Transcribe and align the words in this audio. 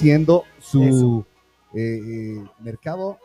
haciendo 0.00 0.44
su 0.58 1.24
eh, 1.74 2.00
eh, 2.02 2.44
mercado. 2.60 3.18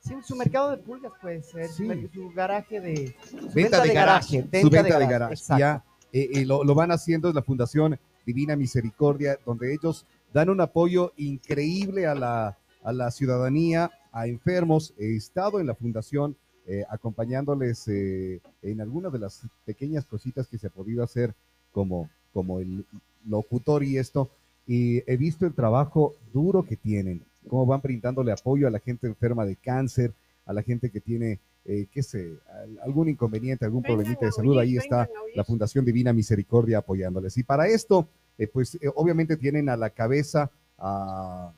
Sí, 0.00 0.14
su 0.24 0.36
mercado 0.36 0.70
de 0.70 0.76
pulgas 0.76 1.12
puede 1.20 1.42
ser, 1.42 1.66
Sí. 1.68 1.88
su 2.14 2.30
garaje 2.30 2.80
de... 2.80 3.16
su 3.28 3.48
Venta, 3.52 3.82
de 3.82 3.92
garaje. 3.92 4.42
su 4.62 4.70
venta 4.70 4.98
de 5.00 5.06
garage. 5.06 5.32
exacto. 5.34 5.58
Ya 5.60 5.84
eh, 6.12 6.28
eh, 6.32 6.46
lo, 6.46 6.62
lo 6.62 6.74
van 6.76 6.92
haciendo 6.92 7.28
es 7.28 7.34
la 7.34 7.42
Fundación 7.42 7.98
Divina 8.24 8.54
Misericordia, 8.54 9.36
donde 9.44 9.74
ellos 9.74 10.06
dan 10.32 10.48
un 10.48 10.60
apoyo 10.60 11.12
increíble 11.16 12.06
a 12.06 12.14
la, 12.14 12.56
a 12.84 12.92
la 12.92 13.10
ciudadanía, 13.10 13.90
a 14.12 14.28
enfermos. 14.28 14.94
He 14.96 15.16
estado 15.16 15.58
en 15.58 15.66
la 15.66 15.74
fundación 15.74 16.36
eh, 16.68 16.84
acompañándoles 16.88 17.88
eh, 17.88 18.40
en 18.62 18.80
algunas 18.80 19.12
de 19.12 19.18
las 19.18 19.42
pequeñas 19.64 20.04
cositas 20.06 20.46
que 20.46 20.58
se 20.58 20.68
ha 20.68 20.70
podido 20.70 21.02
hacer, 21.02 21.34
como, 21.72 22.08
como 22.32 22.60
el 22.60 22.86
locutor 23.26 23.82
y 23.82 23.98
esto, 23.98 24.30
y 24.66 25.02
he 25.10 25.16
visto 25.16 25.46
el 25.46 25.54
trabajo 25.54 26.14
duro 26.32 26.62
que 26.64 26.76
tienen, 26.76 27.22
cómo 27.48 27.66
van 27.66 27.80
brindándole 27.80 28.32
apoyo 28.32 28.66
a 28.66 28.70
la 28.70 28.80
gente 28.80 29.06
enferma 29.06 29.44
de 29.46 29.56
cáncer, 29.56 30.12
a 30.44 30.52
la 30.52 30.62
gente 30.62 30.90
que 30.90 31.00
tiene, 31.00 31.38
eh, 31.64 31.86
qué 31.92 32.02
sé, 32.02 32.32
al- 32.52 32.78
algún 32.82 33.08
inconveniente, 33.08 33.64
algún 33.64 33.82
Vengan 33.82 33.96
problemita 33.96 34.26
de 34.26 34.32
salud, 34.32 34.52
oír, 34.52 34.60
ahí 34.60 34.76
está 34.76 35.08
la 35.34 35.44
Fundación 35.44 35.84
Divina 35.84 36.12
Misericordia 36.12 36.78
apoyándoles. 36.78 37.36
Y 37.38 37.42
para 37.42 37.66
esto, 37.68 38.08
eh, 38.38 38.46
pues 38.46 38.74
eh, 38.76 38.90
obviamente 38.94 39.36
tienen 39.36 39.68
a 39.68 39.76
la 39.76 39.90
cabeza 39.90 40.50
a 40.78 41.52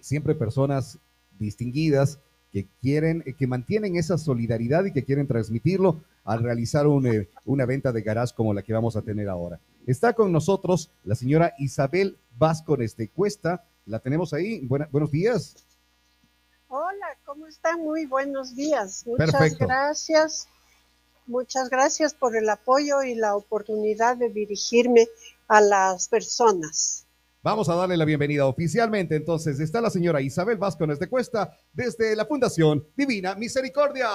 siempre 0.00 0.34
personas 0.34 0.98
distinguidas 1.38 2.18
que 2.52 2.66
quieren, 2.80 3.22
eh, 3.26 3.32
que 3.34 3.46
mantienen 3.46 3.96
esa 3.96 4.16
solidaridad 4.18 4.84
y 4.84 4.92
que 4.92 5.04
quieren 5.04 5.26
transmitirlo 5.26 6.00
al 6.24 6.42
realizar 6.42 6.86
un, 6.86 7.06
eh, 7.06 7.28
una 7.44 7.64
venta 7.66 7.92
de 7.92 8.02
garage 8.02 8.34
como 8.34 8.52
la 8.54 8.62
que 8.62 8.72
vamos 8.72 8.96
a 8.96 9.02
tener 9.02 9.28
ahora. 9.28 9.58
Está 9.88 10.12
con 10.12 10.30
nosotros 10.30 10.90
la 11.02 11.14
señora 11.14 11.54
Isabel 11.58 12.18
Vázquez 12.36 12.94
de 12.94 13.08
Cuesta. 13.08 13.64
La 13.86 13.98
tenemos 13.98 14.34
ahí. 14.34 14.60
Buena- 14.66 14.86
buenos 14.92 15.10
días. 15.10 15.64
Hola, 16.68 17.06
¿cómo 17.24 17.46
están? 17.46 17.80
Muy 17.80 18.04
buenos 18.04 18.54
días. 18.54 19.04
Muchas 19.06 19.30
Perfecto. 19.32 19.64
gracias. 19.66 20.46
Muchas 21.26 21.70
gracias 21.70 22.12
por 22.12 22.36
el 22.36 22.50
apoyo 22.50 23.02
y 23.02 23.14
la 23.14 23.34
oportunidad 23.34 24.18
de 24.18 24.28
dirigirme 24.28 25.06
a 25.46 25.62
las 25.62 26.06
personas. 26.08 27.06
Vamos 27.42 27.70
a 27.70 27.74
darle 27.74 27.96
la 27.96 28.04
bienvenida 28.04 28.44
oficialmente. 28.44 29.16
Entonces, 29.16 29.58
está 29.58 29.80
la 29.80 29.88
señora 29.88 30.20
Isabel 30.20 30.58
Vázquez 30.58 30.98
de 30.98 31.08
Cuesta 31.08 31.56
desde 31.72 32.14
la 32.14 32.26
Fundación 32.26 32.86
Divina 32.94 33.34
Misericordia. 33.36 34.06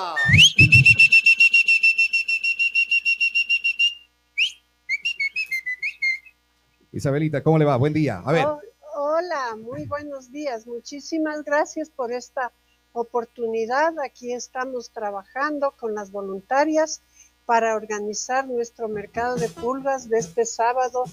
Isabelita, 6.93 7.41
¿cómo 7.43 7.57
le 7.57 7.65
va? 7.65 7.75
Buen 7.75 7.93
día. 7.93 8.21
A 8.23 8.31
ver, 8.31 8.45
Oh, 8.45 8.59
hola, 8.95 9.55
muy 9.57 9.85
buenos 9.85 10.31
días. 10.31 10.67
Muchísimas 10.67 11.43
gracias 11.43 11.89
por 11.89 12.11
esta 12.13 12.51
oportunidad. 12.91 13.93
Aquí 14.05 14.31
estamos 14.31 14.91
trabajando 14.91 15.73
con 15.77 15.95
las 15.95 16.11
voluntarias 16.11 17.01
para 17.45 17.75
organizar 17.75 18.47
nuestro 18.47 18.87
mercado 18.87 19.35
de 19.35 19.49
pulgas 19.49 20.07
de 20.07 20.19
este 20.19 20.45
sábado 20.45 21.03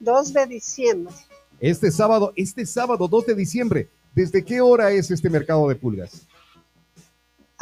2 0.00 0.32
de 0.32 0.46
diciembre. 0.46 1.14
este 1.60 1.90
sábado, 1.92 2.32
este 2.36 2.66
sábado 2.66 3.06
2 3.06 3.26
de 3.26 3.34
diciembre, 3.34 3.88
¿desde 4.14 4.44
qué 4.44 4.60
hora 4.60 4.90
es 4.90 5.10
este 5.10 5.30
mercado 5.30 5.68
de 5.68 5.76
pulgas? 5.76 6.26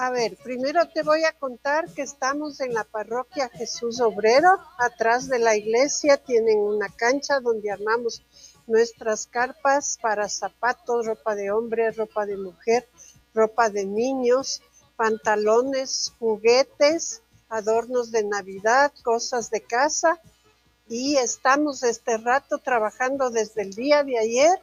A 0.00 0.10
ver, 0.10 0.36
primero 0.44 0.88
te 0.94 1.02
voy 1.02 1.24
a 1.24 1.32
contar 1.32 1.92
que 1.92 2.02
estamos 2.02 2.60
en 2.60 2.72
la 2.72 2.84
parroquia 2.84 3.48
Jesús 3.48 4.00
Obrero, 4.00 4.56
atrás 4.78 5.26
de 5.26 5.40
la 5.40 5.56
iglesia 5.56 6.18
tienen 6.18 6.60
una 6.60 6.88
cancha 6.88 7.40
donde 7.40 7.72
armamos 7.72 8.24
nuestras 8.68 9.26
carpas 9.26 9.98
para 10.00 10.28
zapatos, 10.28 11.04
ropa 11.04 11.34
de 11.34 11.50
hombre, 11.50 11.90
ropa 11.90 12.26
de 12.26 12.36
mujer, 12.36 12.88
ropa 13.34 13.70
de 13.70 13.86
niños, 13.86 14.62
pantalones, 14.94 16.14
juguetes, 16.20 17.22
adornos 17.48 18.12
de 18.12 18.22
Navidad, 18.22 18.92
cosas 19.02 19.50
de 19.50 19.62
casa 19.62 20.20
y 20.88 21.16
estamos 21.16 21.82
este 21.82 22.18
rato 22.18 22.58
trabajando 22.58 23.30
desde 23.30 23.62
el 23.62 23.74
día 23.74 24.04
de 24.04 24.16
ayer 24.16 24.60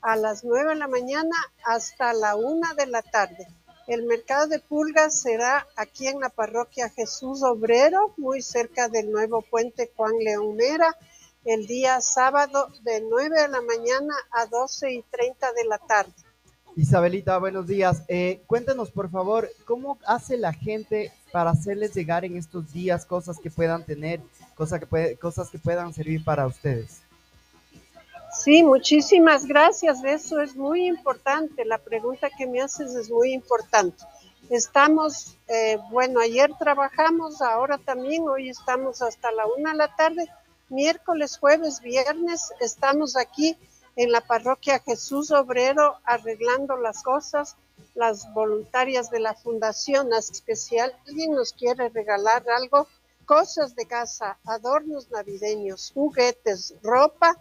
a 0.00 0.14
las 0.14 0.44
9 0.44 0.70
de 0.70 0.76
la 0.76 0.86
mañana 0.86 1.34
hasta 1.64 2.12
la 2.12 2.36
1 2.36 2.74
de 2.76 2.86
la 2.86 3.02
tarde. 3.02 3.48
El 3.86 4.04
mercado 4.04 4.48
de 4.48 4.58
pulgas 4.58 5.20
será 5.20 5.66
aquí 5.76 6.08
en 6.08 6.20
la 6.20 6.28
parroquia 6.28 6.88
Jesús 6.90 7.42
Obrero, 7.44 8.14
muy 8.16 8.42
cerca 8.42 8.88
del 8.88 9.10
nuevo 9.12 9.42
puente 9.42 9.92
Juan 9.96 10.14
León 10.18 10.56
Mera, 10.56 10.96
el 11.44 11.66
día 11.68 12.00
sábado 12.00 12.68
de 12.82 13.00
9 13.08 13.42
de 13.42 13.48
la 13.48 13.60
mañana 13.62 14.14
a 14.32 14.46
12 14.46 14.92
y 14.92 15.02
30 15.02 15.52
de 15.52 15.64
la 15.64 15.78
tarde. 15.78 16.12
Isabelita, 16.74 17.38
buenos 17.38 17.66
días. 17.68 18.02
Eh, 18.08 18.42
cuéntanos, 18.46 18.90
por 18.90 19.08
favor, 19.08 19.48
¿cómo 19.64 19.98
hace 20.04 20.36
la 20.36 20.52
gente 20.52 21.12
para 21.32 21.50
hacerles 21.50 21.94
llegar 21.94 22.24
en 22.24 22.36
estos 22.36 22.72
días 22.72 23.06
cosas 23.06 23.38
que 23.38 23.50
puedan 23.50 23.84
tener, 23.86 24.20
cosas 24.56 24.80
que, 24.80 24.86
puede- 24.86 25.16
cosas 25.16 25.48
que 25.48 25.58
puedan 25.58 25.94
servir 25.94 26.24
para 26.24 26.46
ustedes? 26.46 27.02
Sí, 28.44 28.62
muchísimas 28.62 29.46
gracias. 29.46 30.04
Eso 30.04 30.40
es 30.40 30.56
muy 30.56 30.86
importante. 30.86 31.64
La 31.64 31.78
pregunta 31.78 32.28
que 32.36 32.46
me 32.46 32.60
haces 32.60 32.94
es 32.94 33.10
muy 33.10 33.32
importante. 33.32 34.04
Estamos, 34.50 35.36
eh, 35.48 35.78
bueno, 35.90 36.20
ayer 36.20 36.52
trabajamos, 36.58 37.42
ahora 37.42 37.78
también, 37.78 38.28
hoy 38.28 38.50
estamos 38.50 39.02
hasta 39.02 39.32
la 39.32 39.46
una 39.46 39.72
de 39.72 39.78
la 39.78 39.96
tarde, 39.96 40.30
miércoles, 40.68 41.38
jueves, 41.38 41.80
viernes, 41.80 42.52
estamos 42.60 43.16
aquí 43.16 43.56
en 43.96 44.12
la 44.12 44.20
parroquia 44.20 44.78
Jesús 44.78 45.32
Obrero 45.32 45.96
arreglando 46.04 46.76
las 46.76 47.02
cosas. 47.02 47.56
Las 47.94 48.32
voluntarias 48.34 49.10
de 49.10 49.20
la 49.20 49.34
fundación, 49.34 50.12
especial, 50.12 50.94
alguien 51.08 51.32
nos 51.32 51.52
quiere 51.52 51.88
regalar 51.88 52.44
algo, 52.48 52.86
cosas 53.24 53.74
de 53.74 53.86
casa, 53.86 54.38
adornos 54.44 55.10
navideños, 55.10 55.90
juguetes, 55.92 56.74
ropa, 56.82 57.36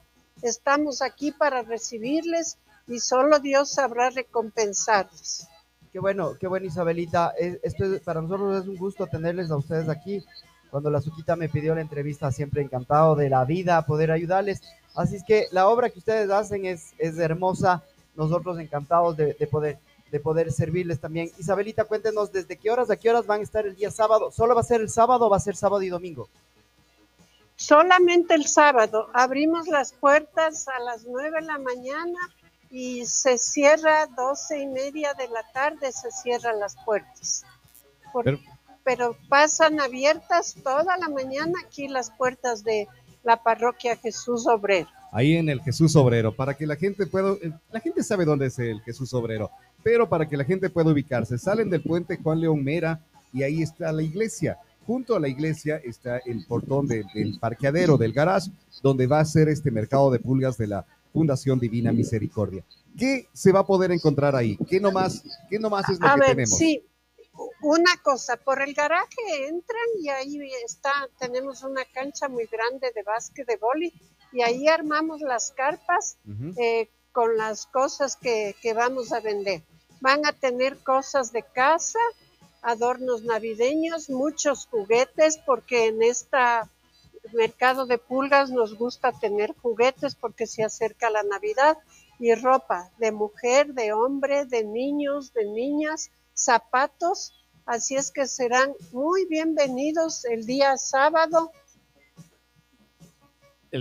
Estamos 0.46 1.02
aquí 1.02 1.32
para 1.32 1.64
recibirles 1.64 2.58
y 2.88 3.00
solo 3.00 3.40
Dios 3.40 3.72
sabrá 3.72 4.12
recompensarles. 4.12 5.48
Qué 5.92 6.00
bueno, 6.00 6.36
qué 6.40 6.46
bueno, 6.46 6.68
Isabelita. 6.68 7.34
Es- 7.40 7.58
Esto 7.64 7.86
es- 7.86 8.02
para 8.02 8.22
nosotros 8.22 8.62
es 8.62 8.68
un 8.70 8.78
gusto 8.78 9.08
tenerles 9.08 9.50
a 9.50 9.56
ustedes 9.58 9.90
aquí. 9.90 10.24
Cuando 10.70 10.92
la 10.92 11.02
Suquita 11.02 11.36
me 11.36 11.50
pidió 11.50 11.74
la 11.74 11.82
entrevista, 11.82 12.32
siempre 12.32 12.62
encantado 12.62 13.16
de 13.16 13.28
la 13.28 13.44
vida, 13.44 13.82
poder 13.88 14.12
ayudarles. 14.12 14.62
Así 14.94 15.16
es 15.16 15.24
que 15.24 15.48
la 15.52 15.68
obra 15.68 15.90
que 15.90 15.98
ustedes 15.98 16.30
hacen 16.30 16.66
es, 16.68 16.94
es 17.00 17.18
hermosa. 17.18 17.82
Nosotros 18.16 18.60
encantados 18.60 19.18
de, 19.18 19.34
de 19.34 19.48
poder, 19.48 19.80
de 20.12 20.20
poder 20.20 20.52
servirles 20.52 21.00
también. 21.00 21.32
Isabelita, 21.40 21.86
cuéntenos 21.86 22.32
desde 22.32 22.56
qué 22.56 22.70
horas 22.70 22.92
a 22.92 22.98
qué 22.98 23.10
horas 23.10 23.26
van 23.26 23.40
a 23.40 23.44
estar 23.44 23.66
el 23.66 23.76
día 23.76 23.90
sábado. 23.90 24.32
¿Solo 24.32 24.54
va 24.54 24.62
a 24.62 24.66
ser 24.66 24.82
el 24.82 24.90
sábado 24.92 25.26
o 25.26 25.30
va 25.32 25.38
a 25.38 25.40
ser 25.40 25.56
sábado 25.56 25.82
y 25.82 25.90
domingo? 25.90 26.30
Solamente 27.70 28.36
el 28.36 28.46
sábado 28.46 29.10
abrimos 29.12 29.68
las 29.68 29.92
puertas 29.92 30.68
a 30.68 30.80
las 30.84 31.04
nueve 31.08 31.40
de 31.42 31.48
la 31.48 31.58
mañana 31.58 32.20
y 32.70 33.08
se 33.08 33.40
cierra 33.40 34.06
doce 34.16 34.60
y 34.60 34.68
media 34.68 35.16
de 35.16 35.28
la 35.30 35.42
tarde, 35.52 35.92
se 35.92 36.12
cierran 36.12 36.60
las 36.60 36.76
puertas. 36.86 37.44
Por- 38.14 38.24
Pero- 38.26 38.40
pero 38.84 39.18
pasan 39.30 39.80
abiertas 39.80 40.54
toda 40.64 40.96
la 40.98 41.10
mañana 41.10 41.54
aquí 41.66 41.88
las 41.88 42.12
puertas 42.12 42.64
de 42.64 42.88
la 43.24 43.42
parroquia 43.42 43.98
Jesús 43.98 44.46
Obrero. 44.46 44.88
ahí 45.12 45.36
en 45.38 45.50
el 45.50 45.60
Jesús 45.64 45.96
Obrero, 45.96 46.36
para 46.36 46.54
que 46.54 46.68
la 46.68 46.76
gente 46.76 47.08
pueda, 47.08 47.32
eh, 47.42 47.52
la 47.72 47.80
gente 47.80 48.04
sabe 48.04 48.26
dónde 48.26 48.46
es 48.48 48.60
el 48.60 48.80
Jesús 48.82 49.12
Obrero, 49.16 49.50
pero 49.82 50.08
para 50.08 50.28
que 50.30 50.38
la 50.38 50.44
gente 50.44 50.70
pueda 50.70 50.92
ubicarse, 50.92 51.40
salen 51.40 51.70
del 51.72 51.82
puente 51.82 52.18
Juan 52.22 52.42
León 52.42 52.64
Mera 52.64 53.00
y 53.34 53.42
ahí 53.42 53.64
está 53.64 53.92
la 53.92 54.04
iglesia. 54.04 54.60
Junto 54.86 55.16
a 55.16 55.20
la 55.20 55.28
iglesia 55.28 55.78
está 55.84 56.18
el 56.20 56.46
portón 56.46 56.88
de- 56.88 57.04
del 57.14 57.40
parqueadero, 57.40 57.98
del 57.98 58.14
garage, 58.14 58.52
donde 58.84 59.08
va 59.08 59.20
a 59.20 59.26
ser 59.26 59.50
este 59.50 59.72
mercado 59.72 60.12
de 60.12 60.20
pulgas 60.20 60.58
de 60.58 60.68
la 60.68 60.86
Fundación 61.14 61.60
Divina 61.60 61.92
Misericordia. 61.92 62.64
¿Qué 62.98 63.28
se 63.34 63.52
va 63.52 63.62
a 63.62 63.66
poder 63.66 63.92
encontrar 63.92 64.36
ahí? 64.36 64.58
¿Qué 64.70 64.80
nomás, 64.80 65.24
qué 65.50 65.58
nomás 65.60 65.90
es 65.90 66.00
lo 66.00 66.08
A 66.08 66.14
que 66.16 66.20
ver, 66.20 66.30
tenemos? 66.32 66.58
sí, 66.58 66.84
una 67.62 67.98
cosa, 68.04 68.38
por 68.38 68.62
el 68.62 68.74
garaje 68.74 69.48
entran 69.48 69.88
y 70.00 70.10
ahí 70.10 70.40
está, 70.66 70.92
tenemos 71.20 71.64
una 71.64 71.84
cancha 71.94 72.30
muy 72.30 72.46
grande 72.46 72.92
de 72.96 73.04
básquet 73.04 73.46
de 73.48 73.58
boli 73.58 73.92
y 74.32 74.42
ahí 74.42 74.68
armamos 74.68 75.22
las 75.22 75.52
carpas 75.52 76.18
eh, 76.58 76.90
con 77.12 77.36
las 77.38 77.66
cosas 77.66 78.16
que, 78.18 78.56
que 78.62 78.74
vamos 78.74 79.12
a 79.12 79.20
vender. 79.20 79.64
Van 80.02 80.26
a 80.26 80.34
tener 80.34 80.78
cosas 80.80 81.32
de 81.32 81.44
casa, 81.44 82.00
adornos 82.66 83.24
navideños, 83.24 84.10
muchos 84.10 84.68
juguetes, 84.68 85.38
porque 85.46 85.88
en 85.88 86.02
este 86.04 86.38
mercado 87.34 87.86
de 87.86 87.98
pulgas 87.98 88.50
nos 88.52 88.76
gusta 88.76 89.12
tener 89.12 89.56
juguetes 89.62 90.16
porque 90.16 90.48
se 90.48 90.64
acerca 90.64 91.10
la 91.10 91.24
Navidad 91.24 91.78
y 92.20 92.34
ropa 92.36 92.92
de 92.98 93.12
mujer, 93.12 93.74
de 93.74 93.94
hombre, 93.94 94.46
de 94.46 94.64
niños, 94.64 95.34
de 95.34 95.46
niñas, 95.46 96.12
zapatos. 96.34 97.34
Así 97.66 97.96
es 97.96 98.12
que 98.12 98.28
serán 98.28 98.74
muy 98.92 99.26
bienvenidos 99.26 100.26
el 100.26 100.46
día 100.46 100.78
sábado 100.78 101.52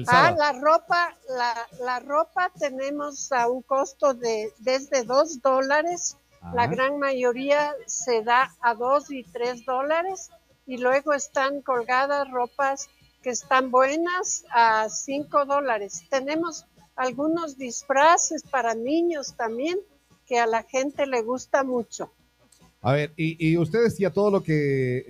ah, 0.08 0.34
la 0.36 0.52
ropa, 0.52 1.16
la, 1.28 1.54
la, 1.80 2.00
ropa 2.00 2.50
tenemos 2.58 3.30
a 3.32 3.48
un 3.48 3.62
costo 3.62 4.14
de 4.14 4.52
desde 4.58 5.04
dos 5.04 5.40
dólares. 5.40 6.16
La 6.52 6.66
gran 6.66 6.98
mayoría 6.98 7.74
se 7.86 8.22
da 8.22 8.54
a 8.60 8.74
dos 8.74 9.10
y 9.10 9.24
tres 9.24 9.64
dólares 9.64 10.30
y 10.66 10.78
luego 10.78 11.12
están 11.12 11.62
colgadas 11.62 12.30
ropas 12.30 12.88
que 13.22 13.30
están 13.30 13.70
buenas 13.70 14.44
a 14.50 14.88
cinco 14.90 15.46
dólares. 15.46 16.04
Tenemos 16.10 16.66
algunos 16.96 17.56
disfraces 17.56 18.42
para 18.42 18.74
niños 18.74 19.34
también 19.36 19.78
que 20.26 20.38
a 20.38 20.46
la 20.46 20.62
gente 20.62 21.06
le 21.06 21.22
gusta 21.22 21.64
mucho. 21.64 22.12
A 22.82 22.92
ver, 22.92 23.14
y, 23.16 23.56
ustedes 23.56 23.96
ya 23.96 24.10
todo 24.10 24.30
lo 24.30 24.42
que 24.42 25.06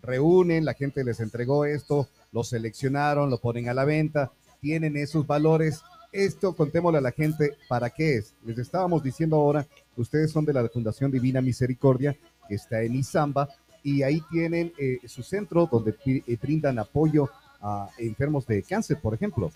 reúnen, 0.00 0.64
la 0.64 0.72
gente 0.72 1.04
les 1.04 1.20
entregó 1.20 1.66
esto, 1.66 2.08
lo 2.32 2.42
seleccionaron, 2.42 3.28
lo 3.28 3.38
ponen 3.38 3.68
a 3.68 3.74
la 3.74 3.84
venta, 3.84 4.32
tienen 4.60 4.96
esos 4.96 5.26
valores. 5.26 5.82
Esto, 6.12 6.54
contémosle 6.54 6.98
a 6.98 7.02
la 7.02 7.12
gente, 7.12 7.56
¿para 7.68 7.88
qué 7.90 8.16
es? 8.16 8.34
Les 8.44 8.58
estábamos 8.58 9.02
diciendo 9.02 9.36
ahora, 9.36 9.66
ustedes 9.96 10.32
son 10.32 10.44
de 10.44 10.52
la 10.52 10.68
Fundación 10.68 11.10
Divina 11.10 11.40
Misericordia, 11.40 12.16
que 12.48 12.56
está 12.56 12.82
en 12.82 12.96
Izamba, 12.96 13.48
y 13.82 14.02
ahí 14.02 14.20
tienen 14.30 14.72
eh, 14.76 14.98
su 15.06 15.22
centro 15.22 15.68
donde 15.70 15.94
eh, 16.04 16.38
brindan 16.40 16.78
apoyo 16.78 17.30
a 17.62 17.88
enfermos 17.98 18.46
de 18.46 18.62
cáncer, 18.62 19.00
por 19.00 19.14
ejemplo. 19.14 19.52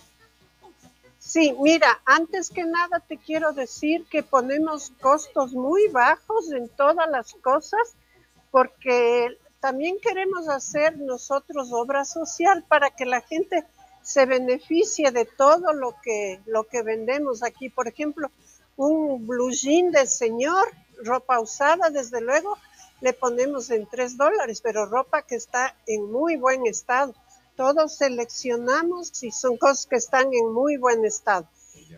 Sí, 1.19 1.57
mira, 1.61 2.01
antes 2.05 2.51
que 2.51 2.65
nada 2.65 3.01
te 3.01 3.17
quiero 3.17 3.53
decir 3.53 4.05
que 4.11 4.23
ponemos 4.23 4.93
costos 5.01 5.55
muy 5.55 5.89
bajos 5.89 6.53
en 6.53 6.69
todas 6.69 7.11
las 7.11 7.33
cosas 7.35 7.97
porque 8.51 9.39
también 9.59 9.97
queremos 10.01 10.49
hacer 10.49 10.99
nosotros 10.99 11.73
obra 11.73 12.05
social 12.05 12.63
para 12.69 12.91
que 12.91 13.07
la 13.07 13.23
gente 13.23 13.65
se 14.05 14.27
beneficie 14.27 15.11
de 15.11 15.25
todo 15.25 15.73
lo 15.73 15.97
que, 16.01 16.41
lo 16.47 16.63
que 16.65 16.83
vendemos 16.83 17.43
aquí. 17.43 17.69
Por 17.69 17.89
ejemplo, 17.89 18.31
un 18.77 19.27
blue 19.27 19.51
jean 19.51 19.91
de 19.91 20.07
señor, 20.07 20.69
ropa 21.03 21.41
usada, 21.41 21.91
desde 21.91 22.21
luego, 22.21 22.57
le 23.01 23.13
ponemos 23.13 23.71
en 23.71 23.87
tres 23.87 24.17
dólares, 24.17 24.61
pero 24.63 24.87
ropa 24.87 25.23
que 25.23 25.35
está 25.35 25.75
en 25.87 26.13
muy 26.13 26.37
buen 26.37 26.65
estado 26.67 27.13
todos 27.57 27.97
seleccionamos 27.97 29.23
y 29.23 29.31
son 29.31 29.57
cosas 29.57 29.87
que 29.87 29.97
están 29.97 30.33
en 30.33 30.53
muy 30.53 30.77
buen 30.77 31.05
estado. 31.05 31.49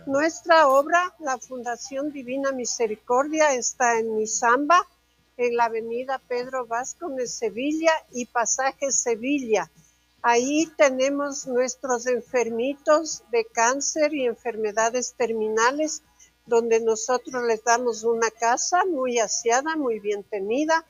Nuestra 0.07 0.69
obra, 0.69 1.15
la 1.19 1.39
Fundación 1.39 2.13
Divina 2.13 2.53
Misericordia, 2.53 3.55
está 3.55 3.99
en 3.99 4.17
Misamba, 4.17 4.87
en 5.37 5.57
la 5.57 5.65
avenida 5.65 6.21
Pedro 6.29 6.67
Vasco 6.67 7.09
de 7.09 7.27
Sevilla 7.27 7.93
y 8.13 8.27
Pasaje 8.27 8.91
Sevilla. 8.93 9.71
Ahí 10.23 10.67
tenemos 10.77 11.47
nuestros 11.47 12.07
enfermitos 12.07 13.23
de 13.31 13.45
cáncer 13.45 14.15
y 14.15 14.27
enfermedades 14.27 15.15
terminales, 15.17 16.03
donde 16.47 16.81
nosotros 16.81 17.43
les 17.45 17.63
damos 17.65 18.05
una 18.05 18.31
casa 18.31 18.85
muy 18.85 19.19
aseada, 19.19 19.77
muy 19.77 20.01
bien 20.01 20.25
tenida, 20.25 20.85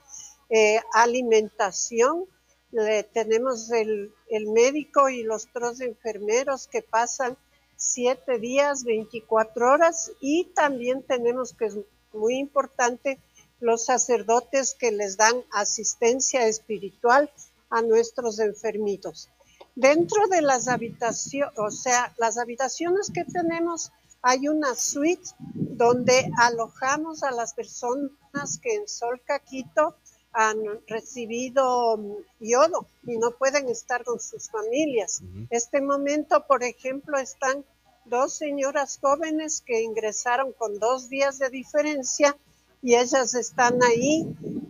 eh, 0.48 0.80
alimentación, 0.92 2.26
tenemos 3.12 3.70
el, 3.70 4.12
médico 4.52 5.08
y 5.08 5.22
los 5.22 5.48
tres 5.52 5.80
enfermeros 5.80 6.66
que 6.66 6.82
pasan 6.82 7.36
siete 7.76 8.38
días, 8.38 8.84
24 8.84 9.70
horas 9.70 10.12
y 10.20 10.44
también 10.54 11.02
tenemos 11.02 11.54
que 11.54 11.66
es 11.66 11.78
muy 12.12 12.36
importante 12.38 13.18
los 13.60 13.86
sacerdotes 13.86 14.74
que 14.74 14.90
les 14.90 15.16
dan 15.16 15.42
asistencia 15.52 16.46
espiritual 16.46 17.30
a 17.70 17.82
nuestros 17.82 18.38
enfermitos. 18.38 19.30
Dentro 19.74 20.26
de 20.28 20.42
las 20.42 20.68
habitaciones, 20.68 21.52
o 21.58 21.70
sea, 21.70 22.14
las 22.18 22.38
habitaciones 22.38 23.10
que 23.12 23.24
tenemos, 23.24 23.92
hay 24.22 24.48
una 24.48 24.74
suite 24.74 25.30
donde 25.54 26.30
alojamos 26.38 27.22
a 27.22 27.30
las 27.30 27.54
personas 27.54 28.58
que 28.62 28.74
en 28.74 28.88
Sol 28.88 29.20
Caquito 29.24 29.96
han 30.32 30.58
recibido 30.86 31.96
mm, 31.96 32.14
yodo 32.40 32.86
y 33.06 33.16
no 33.16 33.30
pueden 33.32 33.68
estar 33.68 34.04
con 34.04 34.20
sus 34.20 34.50
familias. 34.50 35.22
Este 35.50 35.80
momento, 35.80 36.46
por 36.46 36.62
ejemplo, 36.62 37.18
están 37.18 37.64
dos 38.04 38.34
señoras 38.34 38.98
jóvenes 39.00 39.62
que 39.64 39.82
ingresaron 39.82 40.52
con 40.52 40.78
dos 40.78 41.08
días 41.08 41.38
de 41.38 41.50
diferencia 41.50 42.36
y 42.82 42.94
ellas 42.94 43.34
están 43.34 43.82
ahí 43.82 44.26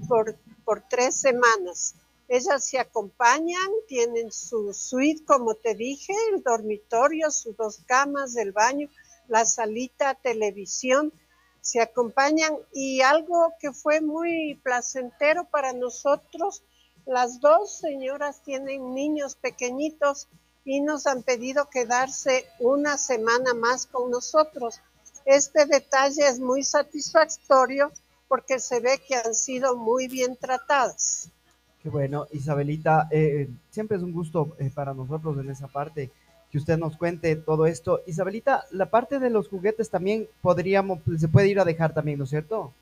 por, 0.09 0.37
por 0.65 0.83
tres 0.89 1.17
semanas. 1.17 1.95
Ellas 2.29 2.69
se 2.69 2.79
acompañan, 2.79 3.71
tienen 3.87 4.33
su 4.33 4.75
suite, 4.75 5.25
como 5.25 5.55
te 5.55 5.75
dije, 5.75 6.13
el 6.33 6.43
dormitorio, 6.43 7.31
sus 7.31 7.57
dos 7.57 7.81
camas, 7.87 8.37
el 8.37 8.53
baño, 8.53 8.89
la 9.29 9.45
salita, 9.45 10.15
televisión 10.15 11.13
se 11.67 11.81
acompañan 11.81 12.57
y 12.73 13.01
algo 13.01 13.53
que 13.59 13.73
fue 13.73 14.01
muy 14.01 14.55
placentero 14.63 15.45
para 15.51 15.73
nosotros, 15.73 16.63
las 17.07 17.41
dos 17.41 17.79
señoras 17.79 18.41
tienen 18.43 18.95
niños 18.95 19.35
pequeñitos 19.35 20.29
y 20.65 20.81
nos 20.81 21.09
han 21.09 21.25
pedido 21.25 21.69
quedarse 21.69 22.47
una 22.61 22.97
semana 22.99 23.53
más 23.53 23.87
con 23.87 24.13
nosotros. 24.13 24.81
Este 25.25 25.67
detalle 25.67 26.29
es 26.29 26.39
muy 26.39 26.63
satisfactorio 26.63 27.91
porque 28.29 28.61
se 28.61 28.79
ve 28.79 29.01
que 29.07 29.17
han 29.17 29.35
sido 29.35 29.77
muy 29.77 30.07
bien 30.07 30.37
tratadas. 30.37 31.31
Bueno, 31.91 32.27
Isabelita, 32.33 33.09
eh, 33.11 33.49
siempre 33.71 33.97
es 33.97 34.03
un 34.03 34.13
gusto 34.13 34.57
eh, 34.59 34.71
para 34.75 34.93
nosotros 34.95 35.39
en 35.39 35.51
esa 35.51 35.69
parte 35.69 36.11
que 36.51 36.59
usted 36.59 36.79
nos 36.79 36.97
cuente 36.97 37.37
todo 37.37 37.67
esto. 37.67 38.03
Isabelita, 38.07 38.65
la 38.71 38.91
parte 38.91 39.19
de 39.19 39.31
los 39.31 39.49
juguetes 39.49 39.91
también 39.91 40.29
podríamos, 40.43 41.01
se 41.19 41.29
puede 41.29 41.49
ir 41.49 41.61
a 41.61 41.65
dejar 41.65 41.95
también, 41.95 42.19
¿no 42.19 42.25
es 42.25 42.31
cierto? 42.31 42.73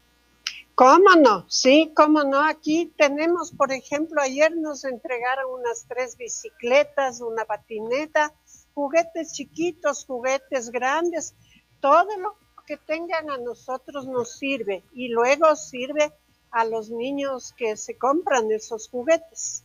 ¿Cómo 0.74 1.14
no? 1.16 1.44
Sí, 1.48 1.92
cómo 1.94 2.24
no. 2.24 2.42
Aquí 2.42 2.92
tenemos, 2.96 3.52
por 3.52 3.72
ejemplo, 3.72 4.20
ayer 4.20 4.56
nos 4.56 4.84
entregaron 4.84 5.60
unas 5.60 5.86
tres 5.86 6.16
bicicletas, 6.16 7.20
una 7.20 7.44
patineta, 7.44 8.32
juguetes 8.74 9.32
chiquitos, 9.32 10.04
juguetes 10.04 10.70
grandes, 10.70 11.34
todo 11.80 12.08
lo 12.18 12.34
que 12.66 12.76
tengan 12.76 13.30
a 13.30 13.38
nosotros 13.38 14.06
nos 14.06 14.36
sirve 14.38 14.82
y 14.94 15.08
luego 15.08 15.54
sirve 15.54 16.12
a 16.54 16.64
los 16.64 16.88
niños 16.88 17.52
que 17.56 17.76
se 17.76 17.98
compran 17.98 18.50
esos 18.52 18.88
juguetes. 18.88 19.64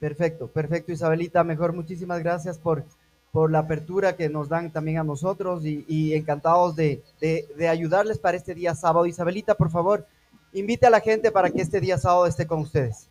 Perfecto, 0.00 0.48
perfecto 0.48 0.92
Isabelita, 0.92 1.44
mejor 1.44 1.72
muchísimas 1.72 2.22
gracias 2.22 2.58
por, 2.58 2.84
por 3.30 3.52
la 3.52 3.60
apertura 3.60 4.16
que 4.16 4.28
nos 4.28 4.48
dan 4.48 4.72
también 4.72 4.98
a 4.98 5.04
nosotros 5.04 5.64
y, 5.64 6.12
encantados 6.14 6.74
de, 6.74 7.02
de, 7.20 7.68
ayudarles 7.68 8.18
para 8.18 8.36
este 8.36 8.54
día 8.54 8.74
sábado. 8.74 9.06
Isabelita, 9.06 9.54
por 9.54 9.70
favor, 9.70 10.06
invite 10.52 10.86
a 10.86 10.90
la 10.90 11.00
gente 11.00 11.30
para 11.30 11.50
que 11.50 11.62
este 11.62 11.80
día 11.80 11.98
sábado 11.98 12.26
esté 12.26 12.46
con 12.48 12.60
ustedes. 12.60 13.08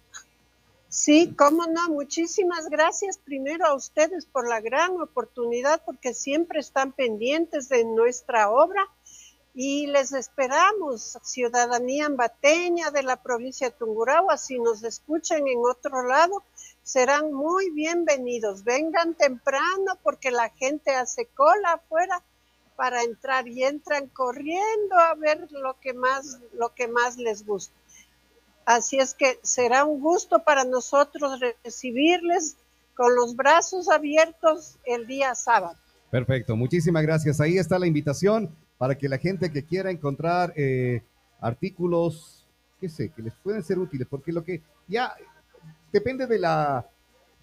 Sí, 0.89 1.33
cómo 1.37 1.65
no, 1.67 1.89
muchísimas 1.89 2.69
gracias 2.69 3.17
primero 3.17 3.65
a 3.65 3.73
ustedes 3.73 4.25
por 4.25 4.47
la 4.47 4.59
gran 4.59 4.99
oportunidad, 5.01 5.81
porque 5.85 6.13
siempre 6.13 6.59
están 6.59 6.91
pendientes 6.91 7.69
de 7.69 7.85
nuestra 7.85 8.49
obra 8.49 8.85
y 9.57 9.87
les 9.87 10.11
esperamos, 10.11 11.17
ciudadanía 11.23 12.07
ambateña 12.07 12.91
de 12.91 13.03
la 13.03 13.15
provincia 13.15 13.69
de 13.69 13.75
Tungurahua, 13.77 14.37
si 14.37 14.59
nos 14.59 14.83
escuchan 14.83 15.47
en 15.47 15.59
otro 15.59 16.05
lado, 16.05 16.43
serán 16.83 17.31
muy 17.31 17.71
bienvenidos. 17.71 18.65
Vengan 18.65 19.13
temprano 19.13 19.97
porque 20.03 20.29
la 20.29 20.49
gente 20.49 20.91
hace 20.91 21.27
cola 21.27 21.73
afuera 21.73 22.21
para 22.75 23.01
entrar 23.03 23.47
y 23.47 23.63
entran 23.63 24.07
corriendo 24.07 24.97
a 24.97 25.15
ver 25.15 25.47
lo 25.49 25.79
que 25.79 25.93
más, 25.93 26.37
lo 26.51 26.73
que 26.75 26.89
más 26.89 27.15
les 27.15 27.45
gusta. 27.45 27.73
Así 28.65 28.99
es 28.99 29.13
que 29.13 29.39
será 29.41 29.85
un 29.85 30.01
gusto 30.01 30.39
para 30.43 30.65
nosotros 30.65 31.39
recibirles 31.63 32.57
con 32.93 33.15
los 33.15 33.37
brazos 33.37 33.87
abiertos 33.87 34.75
el 34.83 35.07
día 35.07 35.33
sábado. 35.33 35.77
Perfecto, 36.11 36.57
muchísimas 36.57 37.03
gracias. 37.03 37.39
Ahí 37.39 37.57
está 37.57 37.79
la 37.79 37.87
invitación 37.87 38.53
para 38.77 38.95
que 38.95 39.09
la 39.09 39.17
gente 39.17 39.51
que 39.51 39.63
quiera 39.63 39.91
encontrar 39.91 40.53
eh, 40.55 41.01
artículos, 41.39 42.45
qué 42.79 42.89
sé, 42.89 43.09
que 43.09 43.21
les 43.21 43.33
pueden 43.35 43.63
ser 43.63 43.79
útiles, 43.79 44.07
porque 44.09 44.31
lo 44.31 44.43
que 44.43 44.61
ya 44.87 45.13
depende 45.91 46.27
de 46.27 46.39
la 46.39 46.87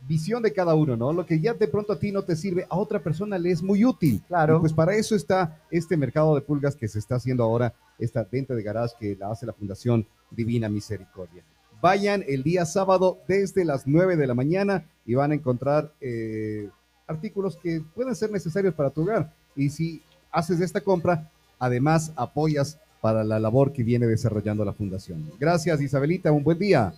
visión 0.06 0.42
de 0.42 0.52
cada 0.52 0.74
uno, 0.74 0.96
¿no? 0.96 1.12
Lo 1.12 1.24
que 1.24 1.40
ya 1.40 1.54
de 1.54 1.68
pronto 1.68 1.92
a 1.92 1.98
ti 1.98 2.12
no 2.12 2.22
te 2.22 2.36
sirve, 2.36 2.66
a 2.68 2.76
otra 2.76 3.02
persona 3.02 3.38
le 3.38 3.50
es 3.50 3.62
muy 3.62 3.84
útil. 3.84 4.22
Claro. 4.26 4.60
pues 4.60 4.72
para 4.72 4.94
eso 4.94 5.14
está 5.14 5.60
este 5.70 5.96
mercado 5.96 6.34
de 6.34 6.40
pulgas 6.40 6.76
que 6.76 6.88
se 6.88 6.98
está 6.98 7.16
haciendo 7.16 7.44
ahora, 7.44 7.74
esta 7.98 8.26
venta 8.30 8.54
de 8.54 8.62
garage 8.62 8.94
que 8.98 9.16
la 9.16 9.30
hace 9.30 9.46
la 9.46 9.52
Fundación 9.52 10.06
Divina 10.30 10.68
Misericordia. 10.68 11.44
Vayan 11.80 12.24
el 12.28 12.42
día 12.42 12.64
sábado 12.64 13.18
desde 13.26 13.64
las 13.64 13.86
9 13.86 14.16
de 14.16 14.26
la 14.26 14.34
mañana 14.34 14.84
y 15.04 15.14
van 15.14 15.32
a 15.32 15.34
encontrar 15.34 15.92
eh, 16.00 16.68
artículos 17.06 17.56
que 17.56 17.82
pueden 17.94 18.14
ser 18.14 18.30
necesarios 18.30 18.74
para 18.74 18.90
tu 18.90 19.02
hogar. 19.02 19.34
Y 19.56 19.68
si 19.70 20.02
haces 20.32 20.60
esta 20.60 20.80
compra, 20.80 21.30
además 21.58 22.12
apoyas 22.16 22.78
para 23.00 23.22
la 23.22 23.38
labor 23.38 23.72
que 23.72 23.82
viene 23.82 24.06
desarrollando 24.06 24.64
la 24.64 24.72
fundación. 24.72 25.30
Gracias 25.38 25.80
Isabelita, 25.80 26.32
un 26.32 26.42
buen 26.42 26.58
día. 26.58 26.94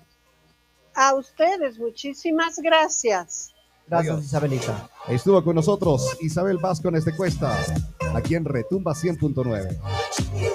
A 0.95 1.14
ustedes, 1.14 1.79
muchísimas 1.79 2.59
gracias. 2.61 3.53
Gracias, 3.87 4.25
Isabelita. 4.25 4.88
Estuvo 5.09 5.43
con 5.45 5.57
nosotros 5.57 6.17
Isabel 6.21 6.57
Vázquez 6.59 7.05
de 7.05 7.14
Cuesta, 7.14 7.59
aquí 8.14 8.35
en 8.35 8.45
Retumba 8.45 8.93
100.9. 8.93 10.54